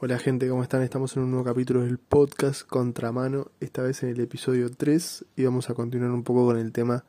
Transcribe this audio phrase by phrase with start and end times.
[0.00, 0.82] Hola gente, ¿cómo están?
[0.82, 5.44] Estamos en un nuevo capítulo del podcast Contramano, esta vez en el episodio 3 y
[5.44, 7.04] vamos a continuar un poco con el tema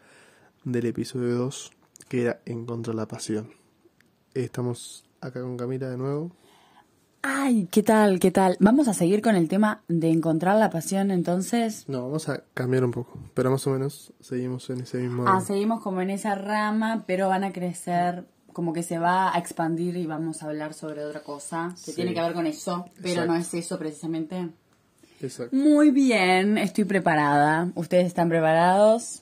[0.63, 1.71] del episodio 2
[2.07, 3.51] que era En contra de la pasión.
[4.33, 6.31] Estamos acá con Camila de nuevo.
[7.21, 8.19] Ay, ¿qué tal?
[8.19, 8.57] ¿Qué tal?
[8.59, 11.87] Vamos a seguir con el tema de encontrar la pasión entonces.
[11.87, 15.25] No, vamos a cambiar un poco, pero más o menos seguimos en ese mismo...
[15.27, 18.25] Ah, seguimos como en esa rama, pero van a crecer,
[18.59, 21.95] como que se va a expandir y vamos a hablar sobre otra cosa que Sí.
[21.95, 23.31] tiene que ver con eso, pero Exacto.
[23.31, 24.49] no es eso precisamente.
[25.21, 25.55] Exacto.
[25.55, 27.71] Muy bien, estoy preparada.
[27.75, 29.21] ¿Ustedes están preparados?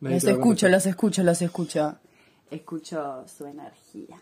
[0.00, 1.96] Nadie Los escucho, los escucho, los escucho.
[2.50, 4.20] Escucho su energía.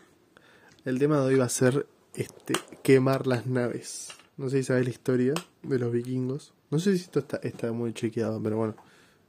[0.85, 4.07] El tema de hoy va a ser este quemar las naves.
[4.37, 6.53] No sé si sabes la historia de los vikingos.
[6.71, 8.75] No sé si esto está, está muy chequeado, pero bueno,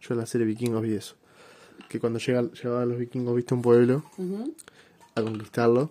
[0.00, 1.16] yo en la serie Vikingos vi eso.
[1.88, 4.04] Que cuando llega, llegaban los vikingos, viste un pueblo
[5.14, 5.90] a conquistarlo,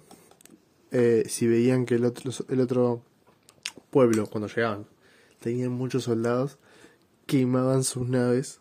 [0.91, 3.01] eh, si veían que el otro, el otro
[3.89, 4.85] pueblo, cuando llegaban,
[5.39, 6.57] tenían muchos soldados,
[7.25, 8.59] quemaban sus naves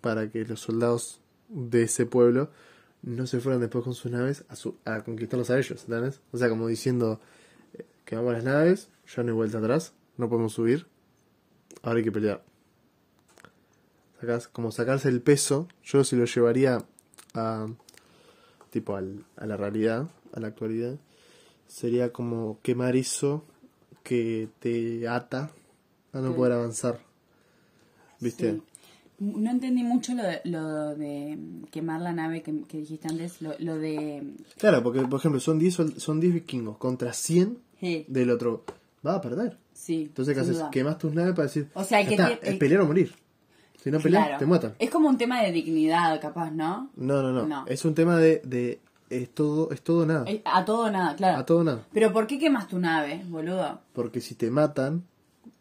[0.00, 2.50] para que los soldados de ese pueblo
[3.02, 6.20] no se fueran después con sus naves a, su- a conquistarlos a ellos, ¿entendés?
[6.32, 7.20] O sea, como diciendo,
[7.74, 10.86] eh, quemamos las naves, ya no hay vuelta atrás, no podemos subir,
[11.82, 12.44] ahora hay que pelear.
[14.22, 16.78] Sacás- como sacarse el peso, yo si lo llevaría
[17.34, 17.66] a,
[18.70, 20.94] tipo al- a la realidad, a la actualidad,
[21.66, 23.44] sería como quemar eso
[24.04, 25.50] que te ata
[26.12, 27.00] a no poder avanzar.
[28.20, 28.52] ¿Viste?
[28.52, 28.62] Sí.
[29.18, 31.38] No entendí mucho lo de, lo de
[31.70, 34.22] quemar la nave que, que dijiste antes, lo, lo de...
[34.58, 38.64] Claro, porque por ejemplo son 10 sol- son 10 vikingos contra 100 Sí, del otro.
[39.04, 39.58] Va a perder.
[39.74, 40.04] sí.
[40.08, 40.54] Entonces, ¿qué haces?
[40.58, 40.70] duda.
[40.70, 42.80] Quemas tus naves para decir, O sea, el "Ya que está, tie- es el- pelear
[42.82, 43.12] o morir.
[43.82, 44.38] Si no peleas, Claro.
[44.38, 44.74] te matan.
[44.78, 46.90] Es como un tema de dignidad, capaz, ¿no?
[46.96, 47.64] No, no, no, No.
[47.66, 48.80] Es un tema de, de
[49.10, 50.24] es todo, es todo nada.
[50.44, 51.38] A todo nada, claro.
[51.38, 51.82] A todo nada.
[51.92, 53.80] Pero ¿por qué quemas tu nave, boludo?
[53.92, 55.04] Porque si te matan,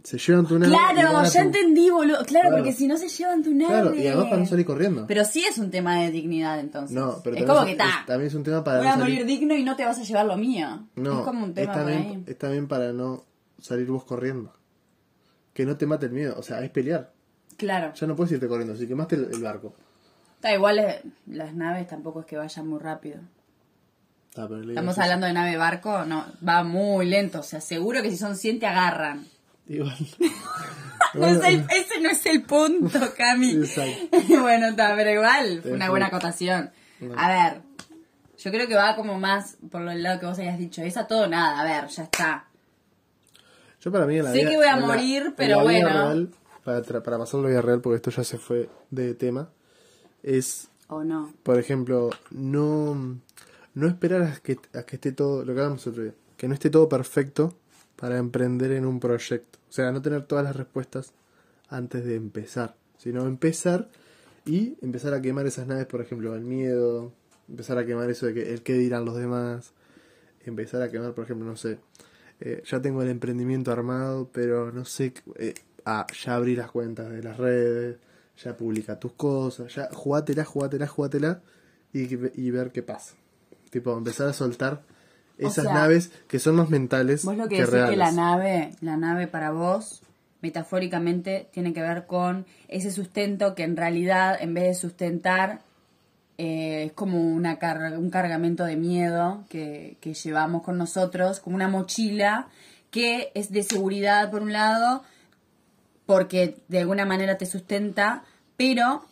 [0.04, 0.72] se llevan tu nave.
[0.72, 2.18] Claro, ya tu- entendí, boludo.
[2.26, 2.56] Claro, Claro.
[2.58, 3.74] porque si no se llevan tu nave.
[3.74, 5.06] Claro, y además para no salir corriendo.
[5.08, 6.96] Pero sí es un tema de dignidad, entonces.
[6.96, 8.04] no, pero es como que es- está.
[8.06, 9.98] también es un tema para Voy no a salir- morir digno y no te vas
[10.00, 10.88] a llevar lo mío.
[10.96, 12.24] No, es como un tema es por también, ahí.
[12.28, 13.24] es también para no
[13.60, 14.54] salir vos corriendo.
[15.54, 17.12] Que no te mate el miedo, o sea, es pelear.
[17.62, 17.94] Claro.
[17.94, 19.76] Ya no puedes irte corriendo, si quemaste el, el barco.
[20.36, 23.20] Está igual, eh, las naves tampoco es que vayan muy rápido.
[24.36, 27.42] Ah, pero le- Estamos hablando de nave barco, no, va muy lento.
[27.42, 29.28] O sea, seguro que si son 100 te agarran.
[29.68, 29.96] Igual.
[31.14, 33.52] No es el- ese no es el punto, Cami.
[33.58, 34.18] Exacto.
[34.42, 36.72] bueno, está, pero igual, fue una buena acotación.
[37.18, 37.62] A ver,
[38.40, 40.82] yo creo que va como más por el lado que vos hayas dicho.
[40.82, 42.46] Es a todo o nada, a ver, ya está.
[43.82, 45.58] Yo para mí en la Sé vida- que voy a en la- morir, en pero
[45.58, 45.90] la vida bueno.
[46.06, 46.30] real,
[46.64, 49.50] para, tra- para pasarlo a la vida real, porque esto ya se fue de tema,
[50.24, 51.34] es, ¿O no?
[51.44, 53.20] por ejemplo, no,
[53.74, 56.54] no esperar a que, a que esté todo, lo que hablamos otro día, que no
[56.54, 57.54] esté todo perfecto
[57.96, 59.60] para emprender en un proyecto.
[59.70, 61.14] O sea, no tener todas las respuestas
[61.70, 63.90] antes de empezar, sino empezar
[64.46, 67.12] y empezar a quemar esas naves, por ejemplo, el miedo,
[67.48, 69.72] empezar a quemar eso de que el qué dirán los demás,
[70.46, 71.78] empezar a quemar, por ejemplo, no sé,
[72.40, 75.54] eh, ya tengo el emprendimiento armado, pero no sé, eh,
[75.86, 77.98] ah, ya abrí las cuentas de las redes,
[78.44, 81.42] ya publica tus cosas, ya jugátela, jugátela, jugátela
[81.94, 82.02] y,
[82.42, 83.16] y ver qué pasa.
[83.70, 84.82] Tipo, empezar a soltar
[85.40, 87.92] O esas sea, naves que son más mentales Vos lo que que decís reales.
[87.92, 90.02] que la nave, la nave para vos,
[90.42, 95.62] metafóricamente, tiene que ver con ese sustento que en realidad, en vez de sustentar,
[96.38, 101.56] eh, es como una carga, un cargamento de miedo que, que llevamos con nosotros, como
[101.56, 102.48] una mochila
[102.90, 105.04] que es de seguridad por un lado,
[106.12, 108.26] porque de alguna manera te sustenta,
[108.58, 109.06] pero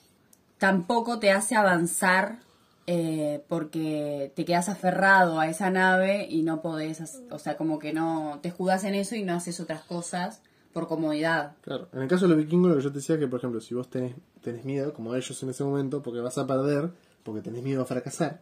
[0.58, 2.40] tampoco te hace avanzar
[2.88, 7.94] eh, porque te quedas aferrado a esa nave y no podés, o sea, como que
[7.94, 10.42] no te escudas en eso y no haces otras cosas
[10.74, 11.54] por comodidad.
[11.62, 13.62] Claro, en el caso de los vikingos, lo que yo te decía que, por ejemplo,
[13.62, 16.90] si vos tenés, tenés miedo, como ellos en ese momento, porque vas a perder,
[17.24, 18.42] porque tenés miedo a fracasar,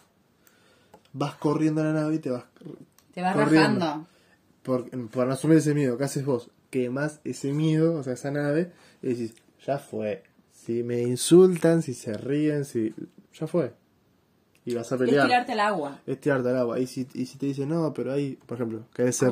[1.13, 2.45] vas corriendo a la nave y te vas
[3.13, 3.79] Te vas Corriendo.
[3.85, 4.07] rajando.
[4.63, 6.49] por, por asumir ese miedo, ¿qué haces vos?
[6.69, 8.71] Quemás ese miedo, o sea, esa nave,
[9.01, 9.33] y decís,
[9.65, 10.23] ya fue.
[10.51, 12.93] Si me insultan, si se ríen, si.
[13.33, 13.73] ya fue.
[14.65, 15.27] Y vas a Es pelear.
[15.27, 16.01] tirarte al agua.
[16.05, 16.77] Es tirarte al agua.
[16.79, 19.31] Y si, y si te dicen, no, pero hay, por ejemplo, querés ser,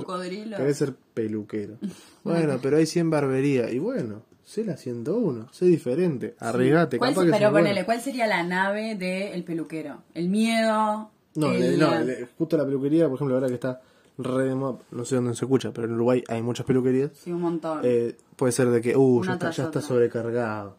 [0.56, 1.78] querés ser peluquero.
[2.24, 3.74] bueno, pero hay 100 barberías.
[3.74, 6.36] Y bueno, sé la 101, sé diferente.
[6.40, 7.66] Arriesgate, ¿Cuál capaz que pero sos bueno.
[7.66, 10.04] ponele, ¿cuál sería la nave del peluquero?
[10.14, 11.12] ¿El miedo?
[11.36, 13.82] No, el- le- no, le- justo la peluquería, por ejemplo, ahora que está
[14.18, 17.12] re de moda, no sé dónde se escucha, pero en Uruguay hay muchas peluquerías.
[17.16, 17.82] Sí, un montón.
[17.84, 20.78] Eh, puede ser de que, uh, Una ya está, ya está sobrecargado.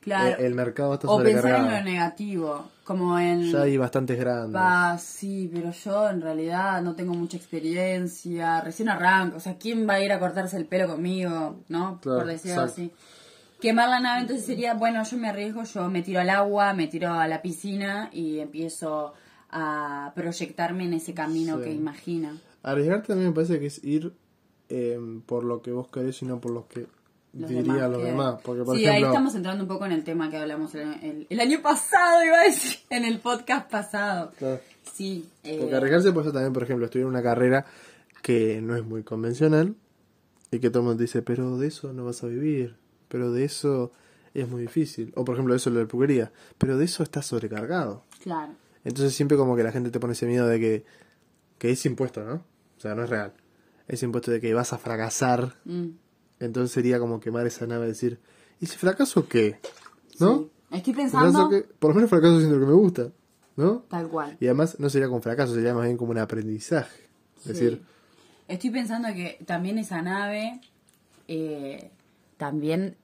[0.00, 0.30] Claro.
[0.42, 1.78] eh, el mercado está O pensar en sobrecargado.
[1.78, 3.52] lo negativo, como en...
[3.52, 4.58] Ya hay bastantes grandes.
[4.58, 9.86] Va, sí, pero yo en realidad no tengo mucha experiencia, recién arranco, o sea, ¿quién
[9.88, 11.56] va a ir a cortarse el pelo conmigo?
[11.68, 11.98] ¿No?
[12.00, 12.72] Claro, Por decirlo exacto.
[12.82, 12.92] así.
[13.60, 16.86] Quemar la nave entonces sería, bueno, yo me arriesgo, yo me tiro al agua, me
[16.86, 19.12] tiro a la piscina y empiezo
[19.50, 21.64] a proyectarme en ese camino Sí.
[21.64, 22.32] que imagina.
[22.62, 24.12] Arriesgarte también me parece que es ir
[24.68, 26.86] eh, por lo que vos querés y no por lo que
[27.32, 28.40] Los diría los que- demás.
[28.44, 31.26] Porque, por sí, ahí estamos entrando un poco en el tema que hablamos el, el-
[31.28, 34.32] el año pasado, iba a decir, en el podcast pasado.
[34.38, 34.60] Claro.
[34.92, 35.26] Sí.
[35.44, 37.64] eh, Porque arriesgarse puede ser también, por ejemplo, estudiar una carrera
[38.22, 39.74] que no es muy convencional
[40.50, 42.76] y que todo el mundo dice, pero de eso no vas a vivir,
[43.08, 43.92] pero de eso
[44.34, 45.12] es muy difícil.
[45.16, 48.04] O por ejemplo, eso lo de peluquería, pero de eso está sobrecargado.
[48.22, 48.52] Claro.
[48.84, 50.84] Entonces siempre como que la gente te pone ese miedo de que,
[51.60, 52.34] que es impuesto, ¿no?
[52.76, 53.34] O sea, no es real.
[53.86, 55.54] Es impuesto de que vas a fracasar.
[55.66, 55.88] Mm.
[56.40, 58.18] Entonces sería como quemar esa nave y decir,
[58.60, 59.60] ¿y si fracaso qué?
[60.18, 60.38] ¿no?
[60.38, 60.50] Sí.
[60.78, 63.12] Estoy pensando que, por lo menos fracaso haciendo lo que me gusta,
[63.56, 63.84] ¿no?
[63.90, 64.36] tal cual.
[64.40, 67.02] Y además no sería con fracaso, sería más bien como un aprendizaje.
[67.36, 67.48] Es Sí.
[67.50, 67.82] decir,
[68.48, 70.60] Estoy pensando que también esa nave
[71.28, 71.90] eh,
[72.36, 72.96] también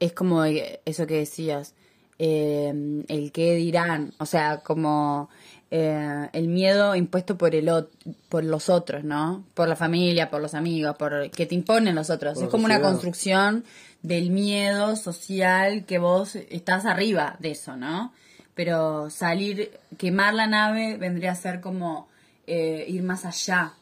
[0.00, 1.74] es como eso que decías,
[2.18, 5.28] eh, el qué dirán, o sea, como
[5.70, 7.88] eh, el miedo impuesto por el ot-
[8.28, 9.44] por los otros, ¿no?
[9.54, 12.34] Por la familia, por los amigos, por que te imponen los otros.
[12.34, 13.64] Por es como una construcción
[14.02, 18.12] del miedo social que vos estás arriba de eso, ¿no?
[18.54, 22.06] Pero salir, quemar la nave vendría a ser como
[22.46, 23.72] eh, ir más allá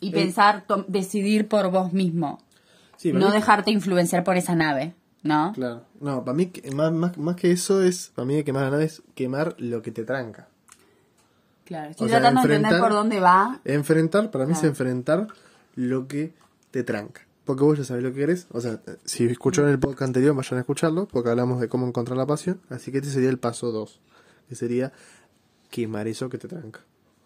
[0.00, 2.38] y Eh, pensar, decidir por vos mismo.
[2.98, 5.52] sí, no dejarte influenciar por esa nave, ¿no?
[5.54, 5.84] Claro.
[6.00, 9.02] No, para mí, más, más, más que eso es, para mí quemar la nave es
[9.14, 10.48] quemar lo que te tranca.
[11.66, 13.60] Claro, estoy O sea, tratando de entender por dónde va.
[13.64, 15.26] Enfrentar, para mí es enfrentar
[15.74, 16.32] lo que
[16.70, 17.22] te tranca.
[17.44, 18.46] Porque vos ya sabés lo que querés.
[18.52, 22.16] O sea, si escucharon el podcast anterior, vayan a escucharlo, porque hablamos de cómo encontrar
[22.16, 22.60] la pasión.
[22.70, 24.00] Así que este sería el paso 2,
[24.48, 24.92] que sería
[25.70, 26.80] quemar eso que te tranca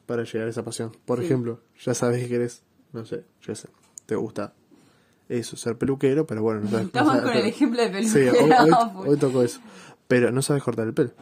[0.06, 0.92] para llegar a esa pasión.
[1.04, 1.26] Por Sí.
[1.26, 3.68] ejemplo, ya sabes que querés, no sé, ya sé,
[4.06, 4.54] te gusta
[5.28, 8.02] eso, ser peluquero, pero bueno, no sabes no Estamos sabes- con el pero- ejemplo de
[8.04, 8.78] Sí, peluquero.
[8.98, 9.60] hoy, hoy- tocó eso.
[10.08, 11.12] Pero no sabes cortar el pelo.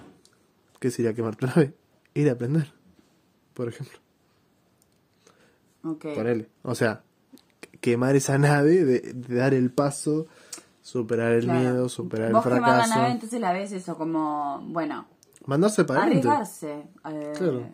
[0.80, 1.74] ¿Qué sería quemar tu nave?
[2.14, 2.72] Ir a aprender,
[3.58, 3.98] por ejemplo.
[5.84, 6.06] Ok.
[6.14, 6.48] Ponele.
[6.62, 7.02] O sea,
[7.60, 10.26] que- quemar esa nave, de, de dar el paso,
[10.82, 11.60] superar el Claro.
[11.60, 12.98] miedo, superar Vos el quemar la fracaso.
[13.00, 15.06] nave, entonces la ves eso como, bueno,
[15.46, 16.28] Mandarse para adelante.
[16.28, 16.84] arriesgarse.
[17.10, 17.68] eh, Claro.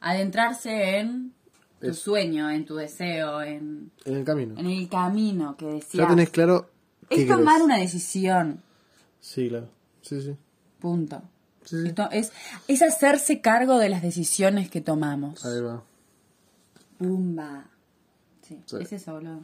[0.00, 1.32] Adentrarse en
[1.80, 2.00] tu Eso.
[2.10, 4.54] sueño, en tu deseo, en, En el camino.
[4.58, 6.04] en el camino que decías.
[6.04, 6.68] Ya tenés claro
[7.10, 7.62] es tomar querés.
[7.62, 8.62] una decisión,
[9.20, 9.68] Sí, claro.
[10.02, 10.36] Sí, sí.
[10.78, 11.22] punto.
[11.64, 11.88] Sí, sí.
[11.88, 12.32] Esto es,
[12.68, 15.44] es hacerse cargo de las decisiones que tomamos.
[15.44, 15.82] Ahí va.
[16.98, 17.66] Pumba.
[18.42, 18.76] Sí, Sí.
[18.80, 19.40] es eso, boludo.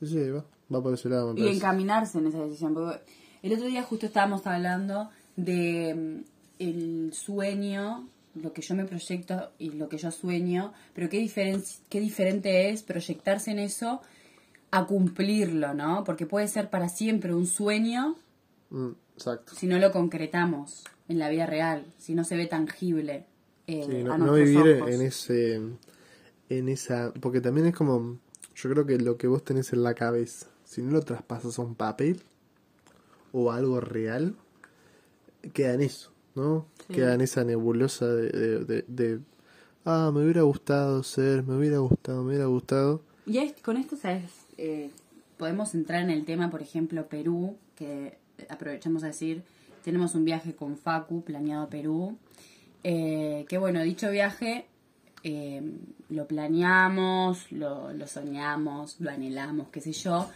[0.00, 0.44] Sí, sí, ahí va.
[0.72, 2.74] Va por ese lado, me Y encaminarse en esa decisión.
[2.74, 3.00] Porque
[3.42, 6.24] el otro día justo estábamos hablando de mm,
[6.60, 11.62] el sueño, lo que yo me proyecto y lo que yo sueño, pero qué, diferen
[11.88, 14.00] qué diferente es proyectarse en eso
[14.70, 16.04] a cumplirlo, ¿no?
[16.04, 18.16] Porque puede ser para siempre un sueño
[18.70, 19.54] Mm, exacto.
[19.56, 23.26] si no lo concretamos en la vida real, si no se ve tangible.
[23.66, 24.90] eh, Sí, no, a no nuestros vivir ojos.
[24.94, 25.60] en ese
[26.48, 28.18] en esa porque también es como
[28.56, 31.62] yo creo que lo que vos tenés en la cabeza si no lo traspasas a
[31.62, 32.22] un papel
[33.32, 34.34] o a algo real
[35.52, 36.94] queda en eso no Sí.
[36.94, 39.20] queda en esa nebulosa de, de, de- de,
[39.84, 43.96] ah me hubiera gustado ser me hubiera gustado me hubiera gustado Y es- con esto,
[43.96, 44.30] ¿sabes?
[44.58, 44.90] Eh,
[45.38, 48.16] podemos entrar en el tema, por ejemplo, Perú, que
[48.48, 49.42] aprovechamos a decir,
[49.82, 52.16] tenemos un viaje con Facu planeado a Perú.
[52.82, 54.66] Eh, que bueno, dicho viaje
[55.22, 55.62] eh,
[56.08, 60.28] lo planeamos, lo, soñamos, lo anhelamos, qué sé yo.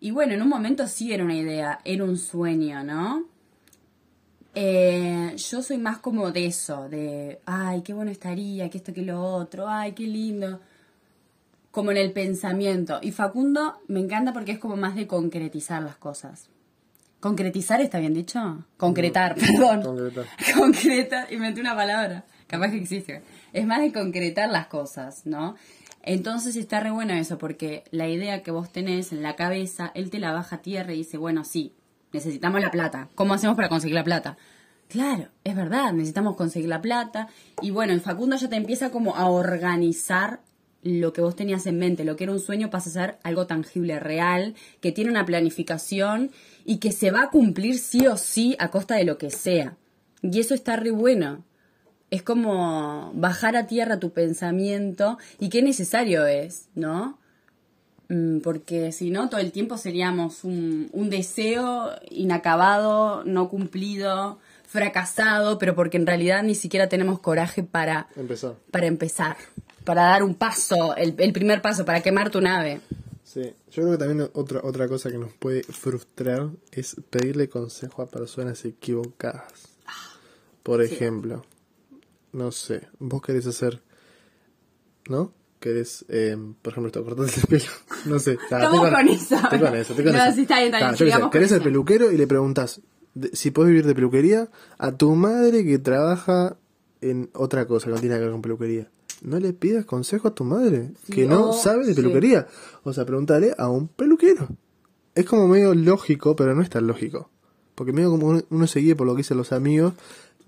[0.00, 3.24] Y bueno, en un momento sí era una idea, era un sueño, ¿no?
[4.54, 9.02] Eh, yo soy más como de eso, de, ay, qué bueno estaría, que esto, que
[9.02, 10.60] lo otro, ay, qué lindo
[11.76, 13.00] como en el pensamiento.
[13.02, 16.48] Y Facundo me encanta porque es como más de concretizar las cosas.
[17.26, 18.64] ¿Concretizar está bien dicho?
[18.76, 19.82] Concretar, perdón.
[19.82, 20.26] concretar.
[20.56, 23.20] Concretar, inventé una palabra, capaz que existe.
[23.52, 25.56] Es más de concretar las cosas, ¿no?
[26.04, 30.08] Entonces está re bueno eso, porque la idea que vos tenés en la cabeza, él
[30.08, 31.74] te la baja a tierra y dice, bueno, sí,
[32.12, 33.08] necesitamos la plata.
[33.16, 34.36] ¿Cómo hacemos para conseguir la plata?
[34.88, 37.26] Claro, es verdad, necesitamos conseguir la plata.
[37.60, 40.42] Y bueno, el Facundo ya te empieza como a organizar
[40.82, 43.46] lo que vos tenías en mente, lo que era un sueño pasa a ser algo
[43.46, 46.30] tangible, real, que tiene una planificación
[46.64, 49.76] y que se va a cumplir sí o sí a costa de lo que sea.
[50.22, 51.44] Y eso está re bueno.
[52.10, 57.18] Es como bajar a tierra tu pensamiento y qué necesario es, ¿no?
[58.08, 65.58] Mm, Porque si no, todo el tiempo seríamos un, un deseo inacabado, no cumplido, fracasado,
[65.58, 68.54] pero porque en realidad ni siquiera tenemos coraje para, Empezar.
[68.70, 69.36] para empezar,
[69.86, 72.82] para dar un paso, el, el primer paso, para quemar tu nave.
[73.24, 78.02] Sí, yo creo que también otra, otra cosa que nos puede frustrar es pedirle consejo
[78.02, 79.68] a personas equivocadas.
[80.62, 81.44] Por ejemplo,
[82.32, 83.80] no sé, vos querés hacer,
[85.08, 85.32] ¿no?
[85.60, 87.70] Querés, eh, por ejemplo, esto, cortarte el pelo.
[88.04, 88.36] No sé.
[88.48, 89.34] ta, Estamos con eso.
[89.36, 90.34] Estoy con eso, estoy con No, eso.
[90.34, 91.64] sí, está bien, está bien, sé, querés ser eso.
[91.64, 92.80] peluquero y le preguntas
[93.32, 96.56] si podés vivir de peluquería a tu madre que trabaja
[97.00, 98.90] en otra cosa que no tiene que ver con peluquería.
[99.22, 102.00] No le pidas consejo a tu madre que no sabe de sí.
[102.00, 102.46] peluquería.
[102.82, 104.48] O sea, pregúntale a un peluquero.
[105.14, 107.30] Es como medio lógico, pero no es tan lógico.
[107.74, 109.94] Porque medio como uno, uno se guía por lo que dicen los amigos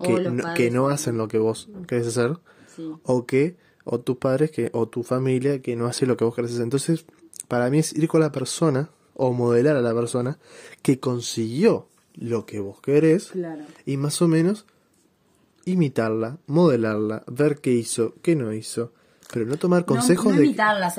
[0.01, 2.37] que, los no, que hacen lo que vos querés hacer.
[2.75, 2.89] Sí.
[3.03, 6.35] O que, o tus padres que, o tu familia que no hace lo que vos
[6.35, 6.63] querés hacer.
[6.63, 7.05] Entonces,
[7.47, 10.39] para mí es ir con la persona, o modelar a la persona,
[10.81, 13.27] que consiguió lo que vos querés.
[13.27, 13.63] Claro.
[13.85, 14.65] Y más o menos
[15.69, 18.93] imitarla, modelarla, ver qué hizo, qué no hizo.
[19.31, 20.43] Pero no tomar consejos no, no de...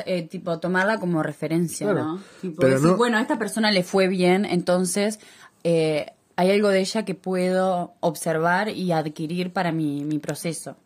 [0.06, 2.04] eh, tipo tomarla como referencia, Claro.
[2.04, 2.22] ¿no?
[2.40, 5.18] Tipo Pero decir, no- bueno, a esta persona le fue bien, entonces
[5.64, 10.76] eh, hay algo de ella que puedo observar y adquirir para mi, mi proceso.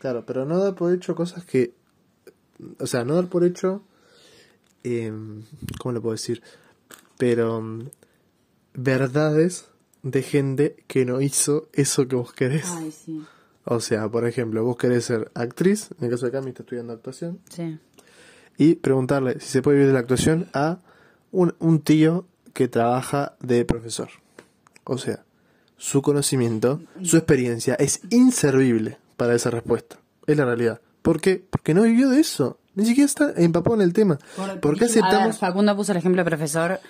[0.00, 1.72] Claro, pero no dar por hecho cosas que...
[2.80, 3.82] O sea, no dar por hecho...
[4.82, 5.12] eh,
[5.78, 6.42] ¿Cómo lo puedo decir?
[7.16, 7.60] Pero...
[7.62, 7.88] mm,
[8.74, 9.66] verdades
[10.02, 12.66] de gente que no hizo eso que vos querés.
[12.68, 13.22] Ay, sí.
[13.64, 16.92] O sea, por ejemplo, vos querés ser actriz, en el caso de Cami está estudiando
[16.92, 17.78] actuación, Sí.
[18.58, 20.78] y preguntarle si se puede vivir de la actuación a
[21.30, 24.08] un, un tío que trabaja de profesor.
[24.84, 25.24] O sea,
[25.76, 29.98] su conocimiento, su experiencia es inservible para esa respuesta.
[30.26, 30.80] Es la realidad.
[31.02, 31.44] ¿Por qué?
[31.48, 32.58] Porque no vivió de eso.
[32.74, 34.18] Ni siquiera está empapado en el tema.
[34.60, 35.38] ¿Por qué A ver, aceptamos?
[35.38, 36.80] Facundo puso el ejemplo de profesor,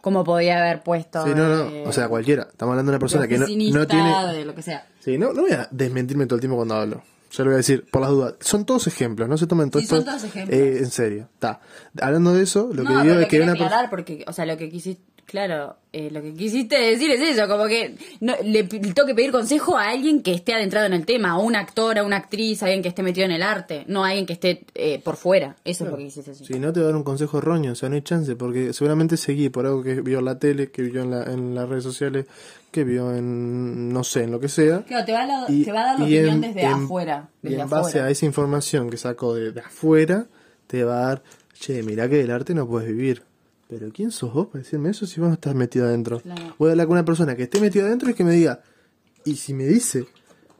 [0.00, 1.24] ¿cómo podía haber puesto?
[1.24, 1.88] Sí, no, no.
[1.88, 2.48] O sea, cualquiera.
[2.50, 4.32] Estamos hablando de una persona que no, no tiene...
[4.34, 4.86] de lo que sea.
[5.00, 7.02] Sí, no, no voy a desmentirme todo el tiempo cuando hablo.
[7.30, 8.34] Yo lo voy a decir por las dudas.
[8.40, 10.58] Son todos ejemplos, no se tomen todo Sí, son todos ejemplos.
[10.58, 11.28] eh, en serio.
[11.34, 11.60] Está.
[12.00, 14.56] Hablando de eso, lo no, que digo es que una aclarar porque, o sea, lo
[14.56, 18.66] que quisiste, claro, eh, lo que quisiste decir es eso, como que no, le, le
[18.68, 21.98] tengo que pedir consejo a alguien que esté adentrado en el tema, a un actor,
[21.98, 24.32] a una actriz, a alguien que esté metido en el arte, no a alguien que
[24.32, 25.56] esté eh, por fuera.
[25.64, 26.46] Eso es lo que quisiste decir.
[26.46, 28.72] Si no te va a dar un consejo erróneo, o sea, no hay chance, porque
[28.72, 31.68] seguramente seguí por algo que vio en la tele, que vio en, la, en las
[31.68, 32.26] redes sociales,
[32.72, 34.82] que vio en, no sé, en lo que sea.
[34.82, 36.72] Claro, te va a, la- Y- te va a dar la opinión en- desde en-
[36.72, 37.28] afuera.
[37.42, 40.26] Y en base a esa información que sacó de, de afuera,
[40.66, 41.22] te va a dar,
[41.58, 43.22] che, mirá que del arte no puedes vivir.
[43.70, 46.18] Pero ¿quién sos vos para decirme eso si vos no estás metido adentro?
[46.20, 46.56] Claro.
[46.58, 48.62] Voy a hablar con una persona que esté metida adentro y que me diga,
[49.24, 50.08] y si me dice,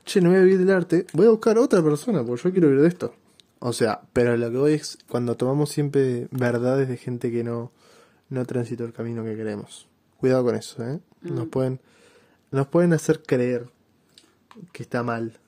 [0.04, 2.68] che, no voy a vivir del arte, voy a buscar otra persona, porque yo quiero
[2.68, 3.12] vivir de esto.
[3.58, 7.72] O sea, pero lo que voy es cuando tomamos siempre verdades de gente que no,
[8.28, 9.88] no transitó el camino que queremos.
[10.16, 11.00] Cuidado con eso, ¿eh?
[11.22, 11.80] Nos pueden,
[12.52, 13.66] nos pueden hacer creer
[14.70, 15.40] que está mal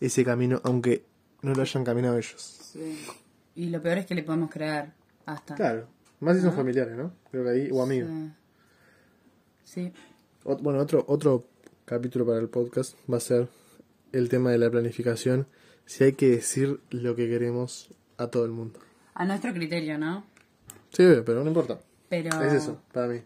[0.00, 1.04] ese camino, aunque
[1.42, 2.40] no lo hayan caminado ellos.
[2.72, 3.06] Sí.
[3.54, 4.92] Y lo peor es que le podemos creer
[5.26, 5.54] hasta.
[5.56, 5.88] Claro,
[6.20, 7.12] más si son familiares, ¿no?
[7.30, 8.10] Creo que ahí, o amigos.
[9.64, 9.92] Sí.
[10.44, 11.46] Ot- bueno, otro, otro
[11.84, 13.48] capítulo para el podcast va a ser
[14.12, 15.46] el tema de la planificación.
[15.84, 18.78] Si hay que decir lo que queremos a todo el mundo.
[19.14, 20.24] A nuestro criterio, ¿no?
[20.90, 21.78] Sí, pero no importa.
[22.08, 22.40] Pero.
[22.42, 23.20] Es eso, para mí.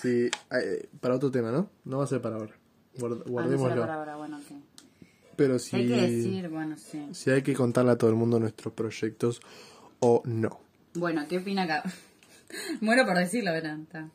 [0.00, 1.68] Si, eh, para otro tema, ¿no?
[1.84, 2.54] No va a ser para ahora.
[2.98, 3.80] Guard- Ah, no guardémoslo.
[3.82, 4.58] para ahora, bueno, ok.
[5.36, 7.08] Pero si, Hay que decir, bueno, sí.
[7.12, 9.40] si hay que contarle a todo el mundo nuestros proyectos
[10.00, 10.60] o no.
[10.94, 11.82] Bueno, ¿qué opina acá?
[12.80, 13.82] Muero por decirlo, verán.
[13.82, 14.08] está.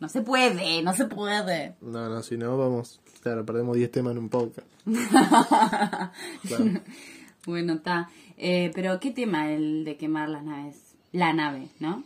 [0.00, 1.76] No se puede, no se puede.
[1.80, 3.00] No, no, si no, vamos.
[3.22, 4.66] Claro, perdemos 10 temas en un podcast.
[6.46, 6.80] Claro.
[7.46, 8.08] Bueno, está.
[8.36, 10.94] Eh, pero, ¿qué tema el de quemar las naves?
[11.12, 12.04] La nave, ¿no?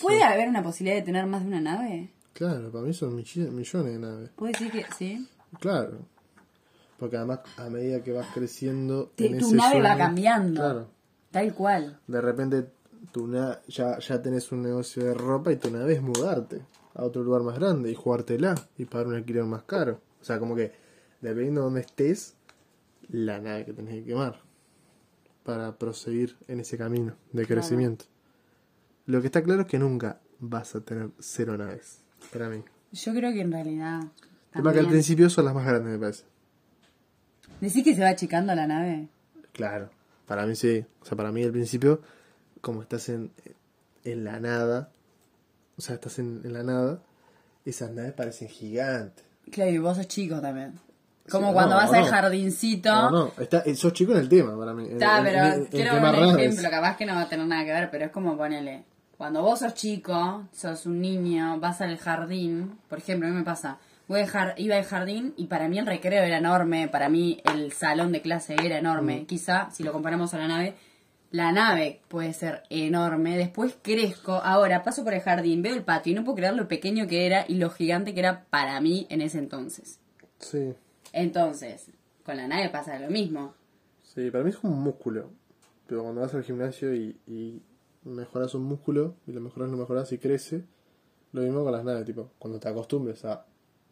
[0.00, 2.10] ¿Puede haber una posibilidad de tener más de una nave?
[2.32, 4.30] Claro, para mí son mill- millones de naves.
[4.36, 5.28] ¿Puede decir que sí?
[5.60, 5.98] Claro.
[6.98, 9.12] Porque además, a medida que vas creciendo.
[9.14, 10.60] Te- en tu ese nave va cambiando.
[10.60, 10.90] Claro.
[11.30, 12.00] Tal cual.
[12.06, 12.66] De repente,
[13.26, 16.62] na ya, ya tenés un negocio de ropa y tu nave es mudarte
[16.94, 20.00] a otro lugar más grande y jugártela y pagar un alquiler más caro.
[20.20, 20.72] O sea, como que,
[21.20, 22.34] dependiendo de dónde estés,
[23.08, 24.40] la nave que tenés que quemar
[25.44, 28.04] para proseguir en ese camino de crecimiento.
[29.06, 32.02] Lo que está claro es que nunca vas a tener cero naves,
[32.32, 32.62] para mí.
[32.92, 34.00] Yo creo que en realidad.
[34.52, 36.24] Tema que al también- principio son las más grandes, me parece.
[37.60, 39.08] ¿Decís que se va achicando la nave?
[39.52, 39.90] Claro,
[40.26, 40.84] para mí sí.
[41.00, 42.00] O sea, para mí al principio,
[42.60, 43.30] como estás en,
[44.04, 44.90] en la nada,
[45.76, 47.00] o sea, estás en, en la nada,
[47.64, 49.24] esas naves parecen gigantes.
[49.50, 50.74] Claro, y vos sos chico también.
[51.30, 51.98] Como Sí, cuando no, vas no.
[51.98, 52.92] al jardincito.
[52.92, 54.84] No, no, está, eh, sos chico en el tema para mí.
[54.90, 57.90] Está, pero quiero quemar un ejemplo, capaz que no va a tener nada que ver,
[57.90, 58.84] pero es como ponerle.
[59.16, 63.44] Cuando vos sos chico, sos un niño, vas al jardín, por ejemplo, a mí me
[63.44, 67.08] pasa, voy al jar- iba al jardín y para mí el recreo era enorme, para
[67.10, 69.26] mí el salón de clase era enorme.
[69.26, 70.74] Quizá, si lo comparamos a la nave,
[71.30, 73.36] la nave puede ser enorme.
[73.36, 76.68] Después crezco, ahora paso por el jardín, veo el patio y no puedo creer lo
[76.68, 80.00] pequeño que era y lo gigante que era para mí en ese entonces.
[80.38, 80.74] Sí.
[81.12, 81.90] Entonces,
[82.24, 83.54] con la nave pasa lo mismo.
[84.02, 85.30] Sí, para mí es como un músculo.
[85.86, 87.62] Pero cuando vas al gimnasio y, y
[88.04, 90.64] mejoras un músculo, y lo mejoras, lo mejoras y crece,
[91.32, 93.46] lo mismo con las naves, tipo, cuando te acostumbres a,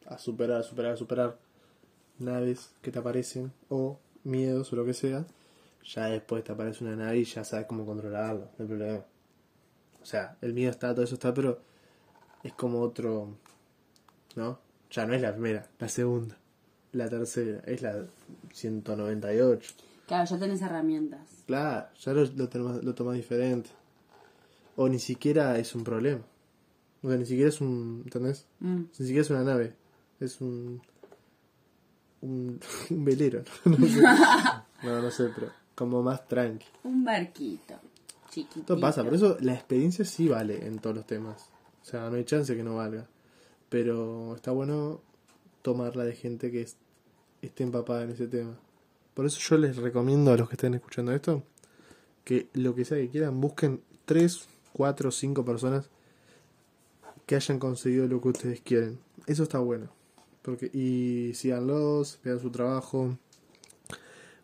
[0.06, 1.38] a superar, superar, superar
[2.18, 5.26] naves que te aparecen, o miedos o lo que sea,
[5.84, 9.04] ya después te aparece una nave y ya sabes cómo controlarlo, no hay problema.
[10.00, 11.60] O sea, el miedo está, todo eso está, pero
[12.42, 13.36] es como otro,
[14.36, 14.60] ¿no?
[14.90, 16.36] Ya no es la primera, la segunda,
[16.92, 18.06] la tercera, es la
[18.52, 19.74] 198.
[20.06, 21.44] Claro, ya tenés herramientas.
[21.46, 23.70] Claro, ya lo, lo, tomas, lo tomas diferente.
[24.76, 26.22] O ni siquiera es un problema.
[27.02, 28.02] O sea, ni siquiera es un.
[28.04, 28.46] ¿Entendés?
[28.60, 28.76] Mm.
[28.98, 29.74] Ni siquiera es una nave.
[30.18, 30.80] Es un.
[32.22, 32.58] Un,
[32.90, 33.42] un velero.
[33.64, 34.02] No, no sé.
[34.82, 36.66] no, no sé, pero como más tranqui.
[36.82, 37.74] Un barquito.
[38.30, 38.74] Chiquitito.
[38.74, 41.50] Esto pasa, por eso la experiencia sí vale en todos los temas.
[41.82, 43.06] O sea, no hay chance que no valga.
[43.68, 45.00] Pero está bueno
[45.62, 46.76] tomarla de gente que es-
[47.42, 48.58] esté empapada en ese tema.
[49.14, 51.42] Por eso yo les recomiendo a los que estén escuchando esto
[52.24, 55.88] que lo que sea que quieran busquen 3, 4, 5 personas
[57.26, 58.98] que hayan conseguido lo que ustedes quieren.
[59.26, 59.90] Eso está bueno.
[60.42, 63.16] Porque, y síganlos, vean su trabajo,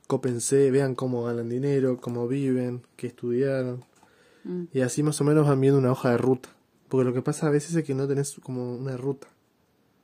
[0.06, 3.84] cópense, vean cómo ganan dinero, cómo viven, qué estudiaron.
[4.44, 4.64] Mm.
[4.73, 6.49] Y así más o menos van viendo una hoja de ruta.
[6.88, 9.26] Porque lo que pasa a veces es que no tenés como una ruta.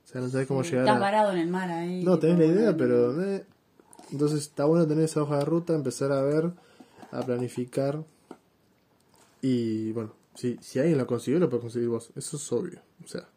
[0.04, 1.00] O sea, no sabes cómo Sí, llegar Estás a...
[1.00, 2.02] parado en el mar ahí.
[2.02, 3.22] No, tenés la idea, pero...
[3.22, 3.44] eh,
[4.10, 6.50] Entonces está bueno tener esa hoja de ruta, empezar a ver,
[7.12, 8.02] a planificar.
[9.42, 12.10] Y bueno, si, si alguien lo consiguió, lo puede conseguir vos.
[12.16, 12.80] Eso es obvio.
[13.04, 13.28] O sea,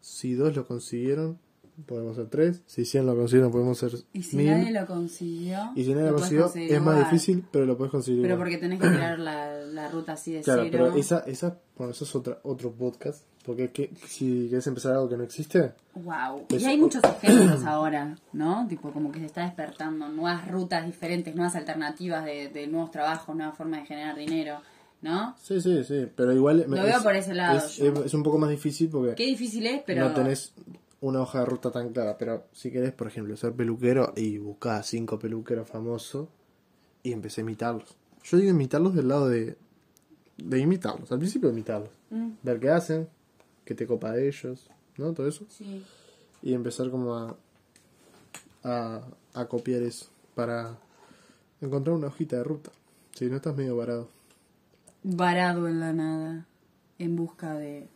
[0.00, 1.38] si dos lo consiguieron,
[1.86, 2.62] podemos ser tres.
[2.66, 4.46] Si cien lo consiguieron, podemos ser Y si mil.
[4.50, 5.72] nadie lo consiguió.
[5.74, 8.46] Y si nadie lo consiguió, es más difícil, pero lo puedes conseguir Pero igual.
[8.48, 10.84] porque tenés que tirar la, la ruta así de Claro, cero.
[10.90, 13.22] pero esa, esa, bueno, eso es otra, otro podcast.
[13.44, 16.46] Porque que, si quieres empezar algo que no existe, Wow.
[16.48, 18.66] Es- Y hay muchos ejemplos ahora, ¿no?
[18.68, 23.36] Tipo, como que se está despertando nuevas rutas diferentes, nuevas alternativas de, de nuevos trabajos,
[23.36, 24.58] nuevas formas de generar dinero,
[25.02, 25.36] ¿no?
[25.40, 26.64] sí, sí, sí, pero igual...
[26.66, 29.80] Lo veo por ese lado es- es un poco más difícil porque Qué difícil es,
[29.86, 30.08] pero...
[30.08, 30.52] no tenés
[31.00, 32.16] una hoja de ruta tan clara.
[32.18, 36.28] Pero si querés, por ejemplo, ser peluquero y buscar cinco peluqueros famosos
[37.02, 37.96] y empecé a imitarlos.
[38.24, 39.56] Yo digo imitarlos del lado de,
[40.38, 41.90] de imitarlos, al principio imitarlos.
[42.10, 43.08] Mm, Ver qué hacen,
[43.64, 45.12] qué te copa de ellos, ¿no?
[45.12, 45.44] Todo eso.
[45.48, 45.84] sí.
[46.42, 47.36] y empezar como a,
[48.64, 49.00] a,
[49.34, 50.76] a copiar eso para
[51.60, 52.70] encontrar una hojita de ruta.
[53.12, 54.08] Si no estás medio varado.
[55.02, 56.46] Varado en la nada,
[56.98, 57.88] en busca de,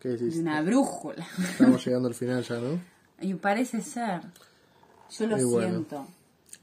[0.00, 1.26] ¿Qué de una brújula.
[1.50, 2.80] Estamos llegando al final ya, ¿no?
[3.20, 4.22] Y parece ser.
[5.18, 5.68] Yo lo bueno.
[5.68, 6.06] siento.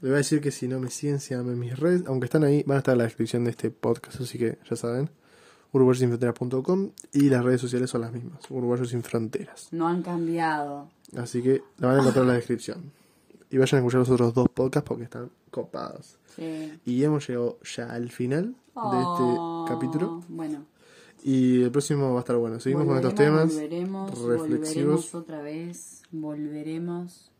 [0.00, 2.44] Le voy a decir que si no me siguen, síganme en mis redes, aunque están
[2.44, 5.10] ahí, van a estar en la descripción de este podcast, así que ya saben.
[5.72, 9.68] uruguayosinfronteras.com y las redes sociales son las mismas, Uruguayos Sin Fronteras.
[9.72, 10.88] No han cambiado.
[11.16, 12.92] Así que la van a encontrar en la descripción.
[13.50, 16.16] Y vayan a escuchar los otros dos podcasts porque están copados.
[16.36, 16.78] Sí.
[16.84, 20.22] Y hemos llegado ya al final de Oh, este capítulo.
[20.28, 20.64] Bueno.
[21.24, 22.60] Y el próximo va a estar bueno.
[22.60, 25.12] Seguimos con estos temas Volveremos, reflexivos.
[25.12, 26.02] volveremos otra vez.
[26.12, 27.30] Volveremos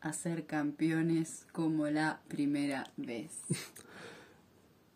[0.00, 3.30] a ser campeones como la primera vez.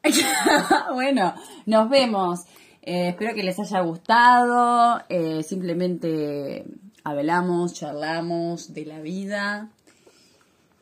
[0.94, 1.34] bueno,
[1.66, 2.40] nos vemos.
[2.82, 5.00] Eh, espero que les haya gustado.
[5.08, 6.64] Eh, simplemente
[7.04, 9.70] hablamos, charlamos de la vida.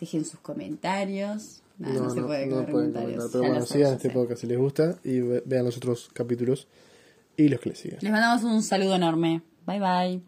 [0.01, 1.61] Dejen sus comentarios.
[1.79, 2.70] Nah, no, se puede no comentarios.
[2.72, 3.31] comentar.
[3.33, 6.66] Pero Ya bueno, sigan este podcast si les gusta y ve- vean los otros capítulos
[7.37, 7.99] y los.
[8.01, 9.42] Les mandamos un saludo enorme.
[9.66, 10.23] Bye bye.